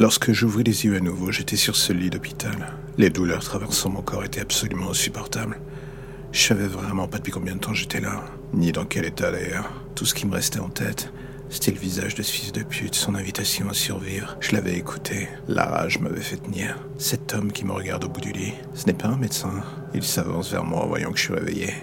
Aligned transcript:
Lorsque 0.00 0.30
j'ouvris 0.30 0.62
les 0.62 0.84
yeux 0.84 0.94
à 0.94 1.00
nouveau, 1.00 1.32
j'étais 1.32 1.56
sur 1.56 1.74
ce 1.74 1.92
lit 1.92 2.08
d'hôpital. 2.08 2.72
Les 2.98 3.10
douleurs 3.10 3.42
traversant 3.42 3.90
mon 3.90 4.00
corps 4.00 4.22
étaient 4.22 4.40
absolument 4.40 4.90
insupportables. 4.90 5.58
Je 6.30 6.40
savais 6.40 6.68
vraiment 6.68 7.08
pas 7.08 7.18
depuis 7.18 7.32
combien 7.32 7.56
de 7.56 7.58
temps 7.58 7.74
j'étais 7.74 7.98
là, 7.98 8.22
ni 8.54 8.70
dans 8.70 8.84
quel 8.84 9.06
état 9.06 9.32
d'ailleurs. 9.32 9.68
Tout 9.96 10.06
ce 10.06 10.14
qui 10.14 10.24
me 10.24 10.34
restait 10.34 10.60
en 10.60 10.68
tête, 10.68 11.12
c'était 11.50 11.72
le 11.72 11.80
visage 11.80 12.14
de 12.14 12.22
ce 12.22 12.30
fils 12.30 12.52
de 12.52 12.62
pute, 12.62 12.94
son 12.94 13.16
invitation 13.16 13.68
à 13.68 13.74
survivre. 13.74 14.36
Je 14.38 14.52
l'avais 14.52 14.76
écouté. 14.76 15.26
La 15.48 15.64
rage 15.64 15.98
m'avait 15.98 16.20
fait 16.20 16.36
tenir. 16.36 16.78
Cet 16.96 17.34
homme 17.34 17.50
qui 17.50 17.64
me 17.64 17.72
regarde 17.72 18.04
au 18.04 18.08
bout 18.08 18.20
du 18.20 18.30
lit, 18.30 18.54
ce 18.74 18.86
n'est 18.86 18.92
pas 18.92 19.08
un 19.08 19.16
médecin. 19.16 19.64
Il 19.94 20.04
s'avance 20.04 20.52
vers 20.52 20.62
moi 20.62 20.86
voyant 20.86 21.10
que 21.10 21.18
je 21.18 21.24
suis 21.24 21.34
réveillé. 21.34 21.74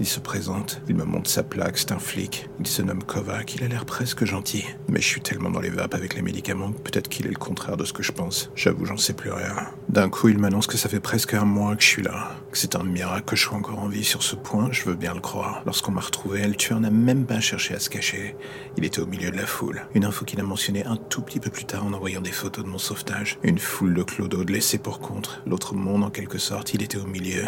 Il 0.00 0.06
se 0.06 0.18
présente, 0.18 0.80
il 0.88 0.96
me 0.96 1.04
montre 1.04 1.28
sa 1.28 1.42
plaque, 1.42 1.76
c'est 1.76 1.92
un 1.92 1.98
flic. 1.98 2.48
Il 2.58 2.66
se 2.66 2.80
nomme 2.80 3.02
Kovac, 3.02 3.54
il 3.56 3.64
a 3.64 3.68
l'air 3.68 3.84
presque 3.84 4.24
gentil. 4.24 4.64
Mais 4.88 4.98
je 4.98 5.06
suis 5.06 5.20
tellement 5.20 5.50
dans 5.50 5.60
les 5.60 5.68
vapes 5.68 5.94
avec 5.94 6.14
les 6.14 6.22
médicaments 6.22 6.72
que 6.72 6.80
peut-être 6.80 7.10
qu'il 7.10 7.26
est 7.26 7.30
le 7.30 7.36
contraire 7.36 7.76
de 7.76 7.84
ce 7.84 7.92
que 7.92 8.02
je 8.02 8.10
pense. 8.10 8.50
J'avoue, 8.54 8.86
j'en 8.86 8.96
sais 8.96 9.12
plus 9.12 9.30
rien. 9.30 9.54
D'un 9.90 10.08
coup, 10.08 10.30
il 10.30 10.38
m'annonce 10.38 10.66
que 10.66 10.78
ça 10.78 10.88
fait 10.88 11.00
presque 11.00 11.34
un 11.34 11.44
mois 11.44 11.76
que 11.76 11.82
je 11.82 11.88
suis 11.88 12.02
là. 12.02 12.30
Que 12.50 12.56
c'est 12.56 12.76
un 12.76 12.82
miracle 12.82 13.26
que 13.26 13.36
je 13.36 13.44
sois 13.44 13.58
encore 13.58 13.78
en 13.78 13.88
vie 13.88 14.02
sur 14.02 14.22
ce 14.22 14.36
point, 14.36 14.70
je 14.72 14.84
veux 14.84 14.94
bien 14.94 15.12
le 15.12 15.20
croire. 15.20 15.60
Lorsqu'on 15.66 15.92
m'a 15.92 16.00
retrouvé, 16.00 16.46
le 16.46 16.54
tueur 16.54 16.80
n'a 16.80 16.90
même 16.90 17.26
pas 17.26 17.40
cherché 17.40 17.74
à 17.74 17.78
se 17.78 17.90
cacher. 17.90 18.36
Il 18.78 18.86
était 18.86 19.00
au 19.00 19.06
milieu 19.06 19.30
de 19.30 19.36
la 19.36 19.44
foule. 19.44 19.82
Une 19.94 20.06
info 20.06 20.24
qu'il 20.24 20.40
a 20.40 20.44
mentionnée 20.44 20.86
un 20.86 20.96
tout 20.96 21.20
petit 21.20 21.40
peu 21.40 21.50
plus 21.50 21.66
tard 21.66 21.84
en 21.84 21.92
envoyant 21.92 22.22
des 22.22 22.32
photos 22.32 22.64
de 22.64 22.70
mon 22.70 22.78
sauvetage. 22.78 23.38
Une 23.42 23.58
foule 23.58 23.92
de 23.92 24.02
clodos 24.02 24.44
de 24.44 24.52
laissés 24.54 24.78
pour 24.78 25.00
contre. 25.00 25.42
L'autre 25.44 25.74
monde, 25.74 26.04
en 26.04 26.10
quelque 26.10 26.38
sorte, 26.38 26.72
il 26.72 26.82
était 26.82 26.96
au 26.96 27.06
milieu. 27.06 27.44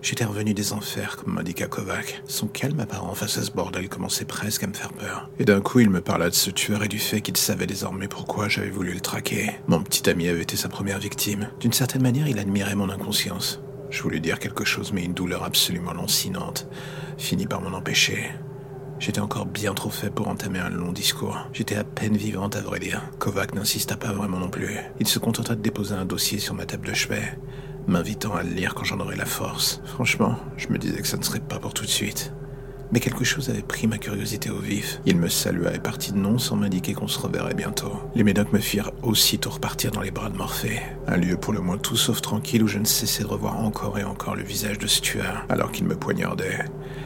J'étais 0.00 0.24
revenu 0.24 0.54
des 0.54 0.72
enfers, 0.72 1.16
comme 1.16 1.42
dit 1.42 1.54
Kovac. 1.54 2.22
Son 2.26 2.46
calme 2.46 2.80
apparent 2.80 3.14
face 3.14 3.36
à 3.38 3.42
ce 3.42 3.50
bordel 3.50 3.88
commençait 3.88 4.24
presque 4.24 4.62
à 4.62 4.66
me 4.68 4.72
faire 4.72 4.92
peur. 4.92 5.28
Et 5.38 5.44
d'un 5.44 5.60
coup, 5.60 5.80
il 5.80 5.90
me 5.90 6.00
parla 6.00 6.30
de 6.30 6.34
ce 6.34 6.50
tueur 6.50 6.84
et 6.84 6.88
du 6.88 6.98
fait 6.98 7.20
qu'il 7.20 7.36
savait 7.36 7.66
désormais 7.66 8.08
pourquoi 8.08 8.48
j'avais 8.48 8.70
voulu 8.70 8.92
le 8.92 9.00
traquer. 9.00 9.50
Mon 9.66 9.82
petit 9.82 10.08
ami 10.08 10.28
avait 10.28 10.42
été 10.42 10.56
sa 10.56 10.68
première 10.68 11.00
victime. 11.00 11.48
D'une 11.60 11.72
certaine 11.72 12.02
manière, 12.02 12.28
il 12.28 12.38
admirait 12.38 12.76
mon 12.76 12.90
inconscience. 12.90 13.60
Je 13.90 14.02
voulais 14.02 14.20
dire 14.20 14.38
quelque 14.38 14.64
chose, 14.64 14.92
mais 14.92 15.04
une 15.04 15.14
douleur 15.14 15.42
absolument 15.42 15.94
lancinante 15.94 16.68
finit 17.16 17.46
par 17.46 17.60
m'en 17.60 17.76
empêcher. 17.76 18.30
J'étais 19.00 19.20
encore 19.20 19.46
bien 19.46 19.74
trop 19.74 19.90
fait 19.90 20.10
pour 20.10 20.28
entamer 20.28 20.58
un 20.58 20.70
long 20.70 20.92
discours. 20.92 21.48
J'étais 21.52 21.76
à 21.76 21.84
peine 21.84 22.16
vivante, 22.16 22.56
à 22.56 22.60
vrai 22.60 22.78
dire. 22.80 23.02
Kovac 23.18 23.54
n'insista 23.54 23.96
pas 23.96 24.12
vraiment 24.12 24.38
non 24.38 24.48
plus. 24.48 24.76
Il 25.00 25.06
se 25.06 25.18
contenta 25.18 25.54
de 25.54 25.62
déposer 25.62 25.94
un 25.94 26.04
dossier 26.04 26.38
sur 26.38 26.54
ma 26.54 26.66
table 26.66 26.88
de 26.88 26.94
chevet 26.94 27.38
m'invitant 27.88 28.34
à 28.34 28.42
le 28.42 28.50
lire 28.50 28.74
quand 28.74 28.84
j'en 28.84 29.00
aurais 29.00 29.16
la 29.16 29.24
force. 29.24 29.80
Franchement, 29.86 30.36
je 30.56 30.68
me 30.68 30.78
disais 30.78 31.00
que 31.00 31.08
ça 31.08 31.16
ne 31.16 31.22
serait 31.22 31.40
pas 31.40 31.58
pour 31.58 31.74
tout 31.74 31.84
de 31.84 31.90
suite. 31.90 32.32
Mais 32.92 33.00
quelque 33.00 33.24
chose 33.24 33.50
avait 33.50 33.62
pris 33.62 33.86
ma 33.86 33.98
curiosité 33.98 34.50
au 34.50 34.58
vif. 34.58 35.00
Il 35.06 35.16
me 35.16 35.28
salua 35.28 35.74
et 35.74 35.78
partit 35.78 36.12
de 36.12 36.18
non 36.18 36.38
sans 36.38 36.56
m'indiquer 36.56 36.94
qu'on 36.94 37.08
se 37.08 37.18
reverrait 37.18 37.54
bientôt. 37.54 37.92
Les 38.14 38.24
médocs 38.24 38.52
me 38.52 38.58
firent 38.58 38.92
aussitôt 39.02 39.50
repartir 39.50 39.90
dans 39.90 40.00
les 40.00 40.10
bras 40.10 40.30
de 40.30 40.36
Morphée. 40.36 40.80
Un 41.06 41.16
lieu 41.16 41.36
pour 41.36 41.52
le 41.52 41.60
moins 41.60 41.78
tout 41.78 41.96
sauf 41.96 42.20
tranquille 42.20 42.62
où 42.62 42.68
je 42.68 42.78
ne 42.78 42.84
cessais 42.84 43.22
de 43.22 43.28
revoir 43.28 43.58
encore 43.58 43.98
et 43.98 44.04
encore 44.04 44.36
le 44.36 44.42
visage 44.42 44.78
de 44.78 44.86
ce 44.86 45.00
tueur, 45.00 45.44
alors 45.48 45.72
qu'il 45.72 45.86
me 45.86 45.96
poignardait. 45.96 46.64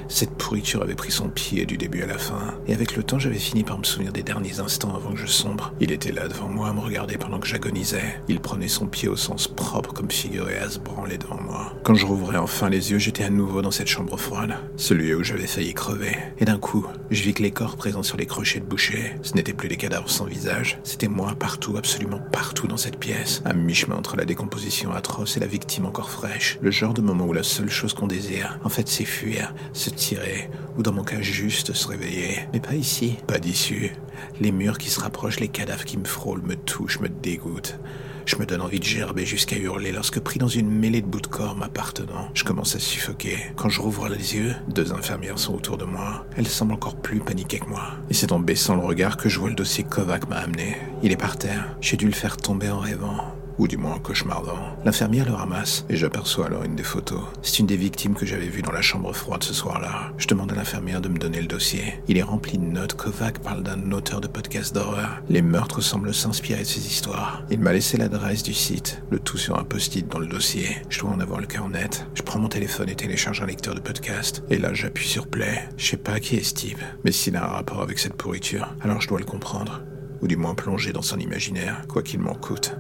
Cette 0.09 0.37
pourriture 0.37 0.83
avait 0.83 0.95
pris 0.95 1.11
son 1.11 1.29
pied 1.29 1.65
du 1.65 1.79
début 1.79 2.03
à 2.03 2.07
la 2.07 2.19
fin, 2.19 2.55
et 2.67 2.75
avec 2.75 2.97
le 2.97 3.03
temps 3.03 3.19
j'avais 3.19 3.39
fini 3.39 3.65
par 3.65 3.79
me 3.79 3.85
souvenir 3.85 4.13
des 4.13 4.23
derniers 4.23 4.61
instants 4.61 4.95
avant 4.95 5.13
que 5.13 5.19
je 5.19 5.27
sombre. 5.27 5.73
Il 5.81 5.91
était 5.91 6.13
là 6.13 6.29
devant 6.29 6.49
moi 6.49 6.69
à 6.69 6.73
me 6.73 6.81
regarder 6.81 7.17
pendant 7.17 7.39
que 7.39 7.47
j'agonisais. 7.47 8.21
Il 8.29 8.41
prenait 8.41 8.69
son 8.69 8.87
pied 8.87 9.09
au 9.09 9.17
sens 9.17 9.49
propre 9.49 9.93
comme 9.93 10.11
figuré 10.11 10.59
à 10.59 10.69
se 10.69 10.79
branler 10.79 11.19
devant 11.19 11.41
moi. 11.41 11.73
Quand 11.83 11.95
je 11.95 12.07
rouvrais 12.07 12.39
enfin 12.39 12.69
les 12.69 12.91
yeux, 12.91 12.99
j'étais 12.99 13.25
à 13.25 13.31
nouveau 13.31 13.63
dans 13.63 13.71
cette 13.71 13.89
chambre 13.89 14.19
froide, 14.19 14.55
celui 14.77 15.15
où 15.15 15.23
j'avais 15.25 15.47
failli 15.47 15.72
crever. 15.75 16.17
Et 16.39 16.45
d'un 16.45 16.59
coup, 16.59 16.87
je 17.11 17.23
vis 17.23 17.35
que 17.35 17.43
les 17.43 17.51
corps 17.51 17.77
présents 17.77 18.03
sur 18.03 18.17
les 18.17 18.27
crochets 18.27 18.61
de 18.61 18.65
boucher, 18.65 19.17
ce 19.23 19.35
n'étaient 19.35 19.53
plus 19.53 19.69
des 19.69 19.77
cadavres 19.77 20.11
sans 20.11 20.25
visage, 20.25 20.79
c'était 20.85 21.09
moi 21.09 21.35
partout, 21.39 21.77
absolument 21.77 22.21
partout 22.33 22.67
dans 22.67 22.77
cette 22.77 22.99
pièce, 22.99 23.43
à 23.45 23.53
mi-chemin 23.53 23.97
entre 23.97 24.17
la 24.17 24.25
décomposition 24.25 24.93
atroce 24.93 25.37
et 25.37 25.41
la 25.41 25.47
victime 25.47 25.87
encore 25.87 26.11
fraîche. 26.11 26.59
Le 26.61 26.71
genre 26.71 26.95
de 26.95 27.03
moment 27.03 27.27
où 27.27 27.33
la 27.33 27.43
seule 27.43 27.71
chose 27.71 27.95
qu'on 27.95 28.07
désire, 28.07 28.59
en 28.65 28.69
fait, 28.69 28.89
c'est 28.89 29.05
fuir, 29.05 29.55
se 29.73 29.91
tirer, 29.91 30.51
ou 30.77 30.83
dans 30.83 30.93
mon 30.93 31.05
cas 31.05 31.21
juste 31.21 31.73
se 31.73 31.89
réveiller. 31.89 32.41
Mais 32.53 32.61
pas 32.61 32.75
ici, 32.75 33.17
pas 33.27 33.39
d'issue. 33.39 33.93
Les 34.41 34.53
murs 34.53 34.79
qui 34.79 34.91
se 34.91 35.01
rapprochent, 35.01 35.41
les 35.41 35.49
cadavres 35.49 35.85
qui 35.85 35.99
me 35.99 36.05
frôlent, 36.05 36.43
me 36.43 36.57
touchent, 36.57 37.01
me 37.01 37.09
dégoûtent. 37.09 37.79
Je 38.27 38.37
me 38.37 38.47
donne 38.47 38.61
envie 38.61 38.81
de 38.81 38.85
gerber 38.85 39.27
jusqu'à 39.27 39.57
hurler 39.57 39.93
lorsque, 39.93 40.21
pris 40.21 40.39
dans 40.39 40.49
une 40.49 40.71
mêlée 40.71 41.03
de 41.03 41.07
bouts 41.07 41.21
de 41.21 41.27
corps 41.27 41.57
m'appartenant, 41.57 42.29
je 42.35 42.45
commence 42.45 42.77
à 42.77 42.79
suffoquer. 42.79 43.37
Quand 43.57 43.69
je 43.69 43.81
rouvre 43.81 44.09
les 44.09 44.37
yeux, 44.37 44.55
deux 44.69 44.93
infirmières 44.93 45.39
sont 45.39 45.55
autour 45.55 45.77
de 45.77 45.85
moi. 45.85 46.25
Elles 46.37 46.49
semblent 46.49 46.75
encore 46.75 46.97
plus 46.97 47.21
paniquées 47.21 47.59
que 47.59 47.69
moi. 47.69 47.91
Et 48.11 48.15
c'est 48.15 48.33
en 48.33 48.41
baissant 48.41 48.77
le 48.77 48.85
regard 48.85 49.17
que 49.17 49.29
je 49.29 49.39
vois 49.39 49.49
le 49.49 49.55
dossier 49.55 49.85
Kovac 49.85 50.29
m'a 50.29 50.37
amené. 50.37 50.77
Il 51.03 51.13
est 51.13 51.17
par 51.17 51.37
terre. 51.37 51.77
J'ai 51.81 51.97
dû 51.97 52.07
le 52.07 52.13
faire 52.13 52.37
tomber 52.37 52.71
en 52.71 52.79
rêvant 52.79 53.35
ou 53.63 53.69
du 53.69 53.77
moins 53.77 54.01
cauchemardant. 54.01 54.59
L'infirmière 54.85 55.25
le 55.25 55.35
ramasse 55.35 55.87
et 55.89 55.95
j'aperçois 55.95 56.47
alors 56.47 56.65
une 56.65 56.75
des 56.75 56.83
photos. 56.83 57.23
C'est 57.43 57.61
une 57.61 57.67
des 57.67 57.77
victimes 57.77 58.15
que 58.15 58.27
j'avais 58.27 58.49
vues 58.49 58.61
dans 58.61 58.73
la 58.73 58.83
chambre 58.83 59.13
froide 59.13 59.45
ce 59.45 59.55
soir-là. 59.55 60.13
Je 60.19 60.27
demande 60.27 60.51
à 60.51 60.57
l'infirmière 60.57 61.01
de 61.01 61.09
me 61.09 61.17
donner 61.17 61.41
le 61.41 61.47
dossier. 61.47 62.03
Il 62.09 62.19
est 62.19 62.23
rempli 62.23 62.59
de 62.59 62.65
notes. 62.65 62.95
Kovac 62.95 63.39
parle 63.39 63.63
d'un 63.63 63.93
auteur 63.93 64.21
de 64.21 64.27
podcast 64.27 64.75
d'horreur. 64.75 65.23
Les 65.29 65.43
meurtres 65.43 65.81
semblent 65.81 66.13
s'inspirer 66.13 66.63
de 66.63 66.67
ces 66.67 66.85
histoires. 66.89 67.45
Il 67.53 67.61
m'a 67.61 67.73
laissé 67.73 67.97
l'adresse 67.97 68.43
du 68.43 68.53
site, 68.53 69.01
le 69.11 69.21
tout 69.21 69.39
sur 69.39 69.57
un 69.57 69.63
post-it 69.63 70.09
dans 70.09 70.19
le 70.19 70.27
dossier. 70.27 70.79
Je 70.89 70.99
dois 70.99 71.11
en 71.11 71.21
avoir 71.21 71.39
le 71.39 71.47
cœur 71.47 71.69
net. 71.69 72.09
Je 72.15 72.23
prends 72.23 72.41
mon 72.41 72.49
téléphone 72.49 72.89
et 72.89 72.97
télécharge 72.97 73.43
un 73.43 73.47
lecteur 73.47 73.77
de 73.77 73.81
podcast. 73.81 74.43
Et 74.51 74.59
là, 74.59 74.75
j'appuie 74.75 75.07
sur 75.07 75.29
play. 75.29 75.69
Je 75.77 75.87
sais 75.87 75.97
pas 75.97 76.19
qui 76.19 76.35
est 76.35 76.43
Steve, 76.43 76.83
mais 77.05 77.13
s'il 77.13 77.37
a 77.37 77.45
un 77.45 77.53
rapport 77.53 77.81
avec 77.81 78.01
cette 78.01 78.15
pourriture, 78.15 78.75
alors 78.81 79.01
je 79.01 79.07
dois 79.07 79.21
le 79.21 79.25
comprendre. 79.25 79.83
Ou 80.21 80.27
du 80.27 80.37
moins 80.37 80.57
plonger 80.57 80.93
dans 80.93 81.03
son 81.03 81.21
imaginaire, 81.21 81.85
quoi 81.87 82.03
qu'il 82.03 82.19
m'en 82.19 82.35
coûte. 82.35 82.75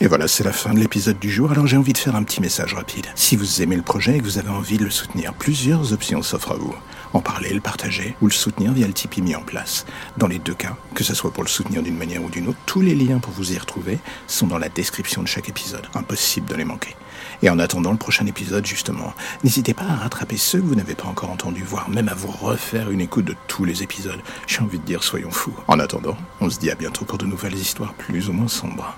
Et 0.00 0.06
voilà, 0.06 0.28
c'est 0.28 0.44
la 0.44 0.52
fin 0.52 0.74
de 0.74 0.78
l'épisode 0.78 1.18
du 1.18 1.28
jour, 1.28 1.50
alors 1.50 1.66
j'ai 1.66 1.76
envie 1.76 1.92
de 1.92 1.98
faire 1.98 2.14
un 2.14 2.22
petit 2.22 2.40
message 2.40 2.72
rapide. 2.72 3.08
Si 3.16 3.34
vous 3.34 3.62
aimez 3.62 3.74
le 3.74 3.82
projet 3.82 4.14
et 4.14 4.18
que 4.20 4.24
vous 4.24 4.38
avez 4.38 4.48
envie 4.48 4.78
de 4.78 4.84
le 4.84 4.90
soutenir, 4.90 5.34
plusieurs 5.34 5.92
options 5.92 6.22
s'offrent 6.22 6.52
à 6.52 6.56
vous. 6.56 6.72
En 7.14 7.20
parler, 7.20 7.52
le 7.52 7.60
partager 7.60 8.14
ou 8.22 8.26
le 8.26 8.32
soutenir 8.32 8.72
via 8.72 8.86
le 8.86 8.92
Tipeee 8.92 9.22
mis 9.22 9.34
en 9.34 9.40
place. 9.40 9.86
Dans 10.16 10.28
les 10.28 10.38
deux 10.38 10.54
cas, 10.54 10.76
que 10.94 11.02
ce 11.02 11.14
soit 11.14 11.32
pour 11.32 11.42
le 11.42 11.48
soutenir 11.48 11.82
d'une 11.82 11.96
manière 11.96 12.22
ou 12.22 12.30
d'une 12.30 12.46
autre, 12.46 12.58
tous 12.64 12.80
les 12.80 12.94
liens 12.94 13.18
pour 13.18 13.32
vous 13.32 13.52
y 13.52 13.58
retrouver 13.58 13.98
sont 14.28 14.46
dans 14.46 14.58
la 14.58 14.68
description 14.68 15.20
de 15.20 15.26
chaque 15.26 15.48
épisode. 15.48 15.88
Impossible 15.94 16.46
de 16.46 16.54
les 16.54 16.64
manquer. 16.64 16.94
Et 17.42 17.50
en 17.50 17.58
attendant 17.58 17.90
le 17.90 17.98
prochain 17.98 18.26
épisode, 18.26 18.66
justement, 18.66 19.14
n'hésitez 19.42 19.74
pas 19.74 19.84
à 19.84 19.96
rattraper 19.96 20.36
ceux 20.36 20.60
que 20.60 20.66
vous 20.66 20.76
n'avez 20.76 20.94
pas 20.94 21.08
encore 21.08 21.30
entendus, 21.30 21.64
voire 21.64 21.90
même 21.90 22.08
à 22.08 22.14
vous 22.14 22.30
refaire 22.30 22.92
une 22.92 23.00
écoute 23.00 23.24
de 23.24 23.34
tous 23.48 23.64
les 23.64 23.82
épisodes. 23.82 24.20
J'ai 24.46 24.60
envie 24.60 24.78
de 24.78 24.84
dire, 24.84 25.02
soyons 25.02 25.32
fous. 25.32 25.56
En 25.66 25.80
attendant, 25.80 26.16
on 26.40 26.48
se 26.48 26.60
dit 26.60 26.70
à 26.70 26.76
bientôt 26.76 27.04
pour 27.04 27.18
de 27.18 27.26
nouvelles 27.26 27.56
histoires 27.58 27.94
plus 27.94 28.28
ou 28.28 28.32
moins 28.32 28.46
sombres. 28.46 28.96